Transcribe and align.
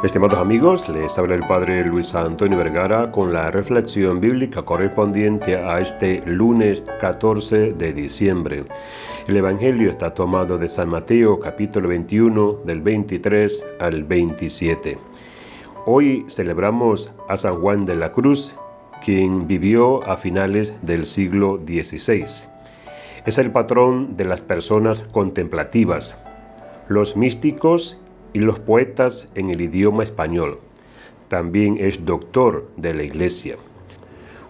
Estimados 0.00 0.38
amigos, 0.38 0.88
les 0.88 1.18
habla 1.18 1.34
el 1.34 1.40
Padre 1.40 1.84
Luis 1.84 2.14
Antonio 2.14 2.56
Vergara 2.56 3.10
con 3.10 3.32
la 3.32 3.50
reflexión 3.50 4.20
bíblica 4.20 4.62
correspondiente 4.62 5.56
a 5.56 5.80
este 5.80 6.22
lunes 6.24 6.84
14 7.00 7.72
de 7.72 7.92
diciembre. 7.92 8.64
El 9.26 9.36
Evangelio 9.36 9.90
está 9.90 10.14
tomado 10.14 10.56
de 10.56 10.68
San 10.68 10.88
Mateo 10.88 11.40
capítulo 11.40 11.88
21 11.88 12.60
del 12.64 12.80
23 12.80 13.66
al 13.80 14.04
27. 14.04 14.98
Hoy 15.84 16.24
celebramos 16.28 17.12
a 17.28 17.36
San 17.36 17.60
Juan 17.60 17.84
de 17.84 17.96
la 17.96 18.12
Cruz, 18.12 18.54
quien 19.04 19.48
vivió 19.48 20.08
a 20.08 20.16
finales 20.16 20.74
del 20.80 21.06
siglo 21.06 21.58
XVI. 21.58 22.46
Es 23.26 23.38
el 23.38 23.50
patrón 23.50 24.16
de 24.16 24.26
las 24.26 24.42
personas 24.42 25.00
contemplativas, 25.10 26.22
los 26.86 27.16
místicos 27.16 27.98
y 28.38 28.40
los 28.40 28.60
poetas 28.60 29.28
en 29.34 29.50
el 29.50 29.60
idioma 29.60 30.04
español. 30.04 30.60
También 31.26 31.76
es 31.76 32.04
doctor 32.04 32.68
de 32.76 32.94
la 32.94 33.02
Iglesia. 33.02 33.56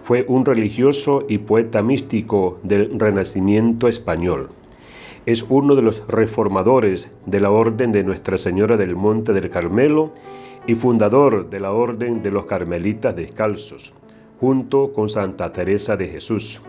Fue 0.05 0.27
un 0.29 0.45
religioso 0.45 1.25
y 1.27 1.39
poeta 1.39 1.83
místico 1.83 2.61
del 2.63 3.01
Renacimiento 3.01 3.89
español. 3.89 4.51
Es 5.25 5.43
uno 5.49 5.75
de 5.75 5.81
los 5.81 6.07
reformadores 6.07 7.11
de 7.25 7.41
la 7.41 7.51
Orden 7.51 7.91
de 7.91 8.05
Nuestra 8.05 8.37
Señora 8.37 8.77
del 8.77 8.95
Monte 8.95 9.33
del 9.33 9.49
Carmelo 9.49 10.13
y 10.67 10.75
fundador 10.75 11.49
de 11.49 11.61
la 11.61 11.73
Orden 11.73 12.23
de 12.23 12.31
los 12.31 12.45
Carmelitas 12.45 13.17
Descalzos, 13.17 13.95
junto 14.39 14.93
con 14.93 15.09
Santa 15.09 15.51
Teresa 15.51 15.97
de 15.97 16.09
Jesús. 16.09 16.61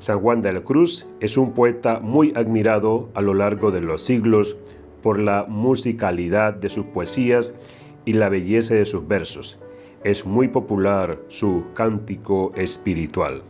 San 0.00 0.18
Juan 0.18 0.42
de 0.42 0.52
la 0.52 0.62
Cruz 0.62 1.06
es 1.20 1.36
un 1.36 1.52
poeta 1.52 2.00
muy 2.00 2.32
admirado 2.34 3.10
a 3.14 3.20
lo 3.20 3.32
largo 3.32 3.70
de 3.70 3.80
los 3.80 4.02
siglos 4.02 4.56
por 5.02 5.18
la 5.18 5.44
musicalidad 5.48 6.54
de 6.54 6.68
sus 6.68 6.86
poesías 6.86 7.54
y 8.04 8.14
la 8.14 8.28
belleza 8.28 8.74
de 8.74 8.86
sus 8.86 9.06
versos. 9.06 9.58
Es 10.04 10.26
muy 10.26 10.48
popular 10.48 11.20
su 11.28 11.64
cántico 11.74 12.52
espiritual. 12.56 13.42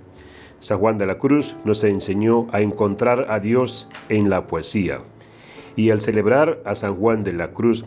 San 0.58 0.78
Juan 0.78 0.98
de 0.98 1.06
la 1.06 1.18
Cruz 1.18 1.56
nos 1.64 1.82
enseñó 1.82 2.46
a 2.52 2.60
encontrar 2.60 3.26
a 3.30 3.40
Dios 3.40 3.88
en 4.08 4.30
la 4.30 4.46
poesía. 4.46 5.00
Y 5.74 5.90
al 5.90 6.00
celebrar 6.00 6.60
a 6.64 6.74
San 6.74 6.94
Juan 6.96 7.24
de 7.24 7.32
la 7.32 7.52
Cruz, 7.52 7.84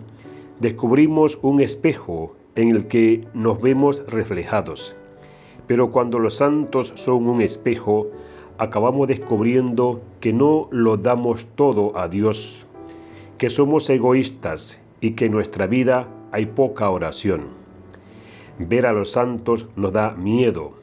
descubrimos 0.60 1.40
un 1.42 1.62
espejo 1.62 2.36
en 2.56 2.70
el 2.70 2.88
que 2.88 3.28
nos 3.34 3.62
vemos 3.62 4.02
reflejados. 4.08 4.96
Pero 5.68 5.92
cuando 5.92 6.20
los 6.20 6.36
santos 6.36 6.94
son 6.96 7.28
un 7.28 7.42
espejo, 7.42 8.08
acabamos 8.58 9.08
descubriendo 9.08 10.02
que 10.20 10.34
no 10.34 10.68
lo 10.72 10.98
damos 10.98 11.46
todo 11.56 11.98
a 11.98 12.08
Dios, 12.08 12.65
que 13.38 13.50
somos 13.50 13.90
egoístas 13.90 14.82
y 15.02 15.12
que 15.12 15.26
en 15.26 15.34
nuestra 15.34 15.68
vida 15.68 16.08
hay 16.32 16.46
poca 16.46 16.90
oración. 16.90 17.48
Ver 18.60 18.86
a 18.88 18.94
los 18.94 19.12
santos 19.12 19.68
nos 19.76 19.92
da 19.92 20.12
miedo, 20.12 20.74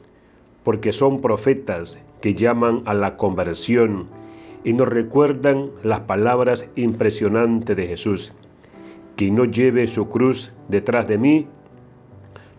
porque 0.63 0.93
son 0.93 1.21
profetas 1.21 2.03
que 2.21 2.35
llaman 2.35 2.81
a 2.85 2.93
la 2.93 3.17
conversión 3.17 4.07
y 4.63 4.73
nos 4.73 4.87
recuerdan 4.87 5.71
las 5.83 6.01
palabras 6.01 6.69
impresionantes 6.75 7.75
de 7.75 7.87
Jesús. 7.87 8.33
Quien 9.15 9.35
no 9.35 9.45
lleve 9.45 9.87
su 9.87 10.07
cruz 10.07 10.53
detrás 10.69 11.07
de 11.07 11.17
mí, 11.17 11.47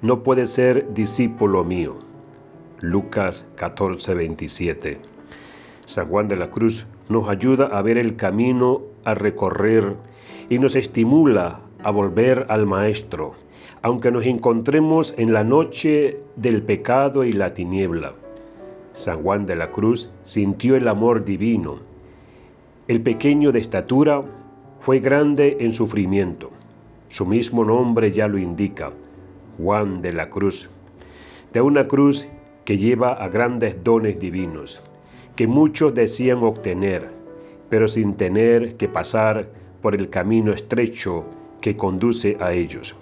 no 0.03 0.23
puede 0.23 0.47
ser 0.47 0.93
discípulo 0.93 1.65
mío. 1.65 1.97
Lucas 2.81 3.47
14, 3.57 4.15
27. 4.15 5.01
San 5.87 6.09
Juan 6.09 6.29
de 6.29 6.37
la 6.37 6.51
Cruz 6.51 6.87
nos 7.09 7.29
ayuda 7.29 7.67
a 7.67 7.81
ver 7.83 7.97
el 7.97 8.17
camino 8.17 8.83
a 9.05 9.15
recorrer 9.15 9.97
y 10.49 10.59
nos 10.59 10.77
estimula 10.77 11.61
a 11.83 11.91
volver 11.91 12.47
al 12.49 12.67
Maestro, 12.67 13.35
aunque 13.83 14.11
nos 14.11 14.25
encontremos 14.27 15.15
en 15.19 15.33
la 15.33 15.45
noche 15.45 16.23
del 16.37 16.63
pecado 16.63 17.25
y 17.25 17.33
la 17.33 17.55
tiniebla. 17.55 18.15
San 18.93 19.23
Juan 19.23 19.47
de 19.47 19.57
la 19.57 19.71
Cruz 19.71 20.11
sintió 20.23 20.77
el 20.77 20.89
amor 20.89 21.25
divino. 21.25 21.79
El 22.89 23.03
pequeño 23.03 23.53
de 23.53 23.61
estatura 23.61 24.23
fue 24.81 25.01
grande 25.01 25.57
en 25.61 25.73
sufrimiento. 25.73 26.51
Su 27.09 27.27
mismo 27.27 27.65
nombre 27.65 28.13
ya 28.13 28.29
lo 28.29 28.39
indica, 28.39 28.93
Juan 29.59 30.01
de 30.01 30.13
la 30.13 30.31
Cruz, 30.31 30.69
de 31.53 31.61
una 31.61 31.87
cruz 31.87 32.27
que 32.65 32.79
lleva 32.79 33.13
a 33.13 33.29
grandes 33.29 33.85
dones 33.85 34.19
divinos 34.19 34.83
que 35.37 35.47
muchos 35.49 35.95
decían 35.95 36.43
obtener, 36.43 37.11
pero 37.69 37.89
sin 37.89 38.15
tener 38.15 38.77
que 38.77 38.89
pasar 38.89 39.51
por 39.83 39.95
el 39.95 40.11
camino 40.11 40.53
estrecho 40.53 41.25
que 41.61 41.77
conduce 41.77 42.37
a 42.41 42.53
ellos. 42.53 42.97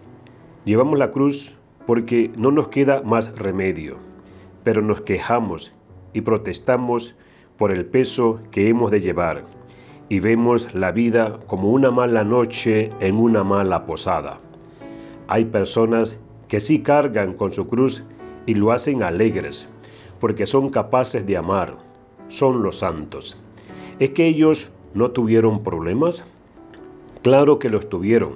Llevamos 0.65 0.99
la 0.99 1.11
cruz 1.11 1.57
porque 1.87 2.31
no 2.37 2.51
nos 2.51 2.69
queda 2.69 3.03
más 3.03 3.37
remedio, 3.39 3.97
pero 4.65 4.83
nos 4.83 5.01
quejamos 5.01 5.73
y 6.13 6.21
protestamos 6.21 7.17
por 7.57 7.73
el 7.73 7.85
peso 7.85 8.41
que 8.51 8.69
hemos 8.69 8.91
de 8.91 9.01
llevar 9.01 9.45
y 10.09 10.21
vemos 10.21 10.75
la 10.75 10.93
vida 10.93 11.41
como 11.47 11.71
una 11.71 11.91
mala 11.91 12.23
noche 12.23 12.91
en 13.01 13.17
una 13.17 13.45
mala 13.45 13.87
posada. 13.87 14.41
Hay 15.27 15.47
personas 15.47 16.19
que 16.49 16.61
sí 16.61 16.83
cargan 16.83 17.33
con 17.33 17.53
su 17.53 17.67
cruz 17.67 18.05
y 18.45 18.55
lo 18.55 18.73
hacen 18.73 19.03
alegres, 19.03 19.73
porque 20.21 20.47
son 20.47 20.69
capaces 20.69 21.27
de 21.27 21.37
amar, 21.37 21.79
son 22.29 22.63
los 22.63 22.81
santos. 22.81 23.41
¿Es 24.03 24.11
que 24.11 24.27
ellos 24.27 24.73
no 24.95 25.13
tuvieron 25.13 25.63
problemas? 25.63 26.27
Claro 27.23 27.61
que 27.61 27.71
los 27.71 27.89
tuvieron, 27.89 28.33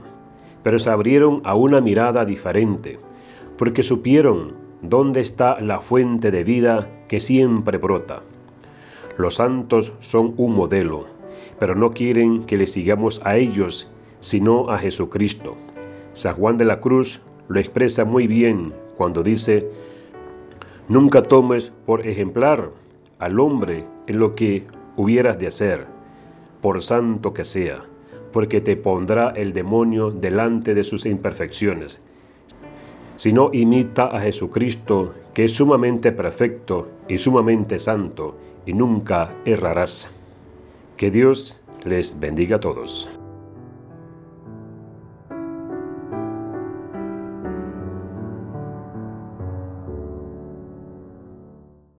pero 0.62 0.78
se 0.78 0.90
abrieron 0.90 1.40
a 1.42 1.56
una 1.56 1.80
mirada 1.80 2.24
diferente, 2.24 3.00
porque 3.58 3.82
supieron 3.82 4.52
dónde 4.80 5.18
está 5.18 5.60
la 5.60 5.80
fuente 5.80 6.30
de 6.30 6.44
vida 6.44 6.88
que 7.08 7.18
siempre 7.18 7.78
brota. 7.78 8.22
Los 9.16 9.34
santos 9.34 9.94
son 9.98 10.34
un 10.36 10.54
modelo, 10.54 11.06
pero 11.58 11.74
no 11.74 11.94
quieren 11.94 12.44
que 12.44 12.58
le 12.58 12.68
sigamos 12.68 13.20
a 13.24 13.36
ellos, 13.36 13.90
sino 14.20 14.70
a 14.70 14.78
Jesucristo. 14.78 15.56
San 16.12 16.36
Juan 16.36 16.58
de 16.58 16.64
la 16.64 16.78
Cruz 16.78 17.22
lo 17.48 17.58
expresa 17.58 18.04
muy 18.04 18.28
bien 18.28 18.72
cuando 18.96 19.24
dice, 19.24 19.68
Nunca 20.88 21.22
tomes 21.22 21.72
por 21.86 22.06
ejemplar 22.06 22.70
al 23.18 23.40
hombre 23.40 23.84
en 24.06 24.20
lo 24.20 24.36
que 24.36 24.64
hubieras 24.96 25.38
de 25.38 25.46
hacer, 25.46 25.86
por 26.60 26.82
santo 26.82 27.32
que 27.32 27.44
sea, 27.44 27.84
porque 28.32 28.60
te 28.60 28.76
pondrá 28.76 29.30
el 29.30 29.52
demonio 29.52 30.10
delante 30.10 30.74
de 30.74 30.84
sus 30.84 31.06
imperfecciones. 31.06 32.00
Si 33.16 33.32
no 33.32 33.50
imita 33.52 34.06
a 34.06 34.20
Jesucristo, 34.20 35.14
que 35.32 35.44
es 35.44 35.52
sumamente 35.52 36.12
perfecto 36.12 36.88
y 37.08 37.18
sumamente 37.18 37.78
santo, 37.78 38.36
y 38.66 38.72
nunca 38.72 39.32
errarás. 39.44 40.10
Que 40.96 41.10
Dios 41.10 41.60
les 41.84 42.18
bendiga 42.18 42.56
a 42.56 42.60
todos. 42.60 43.08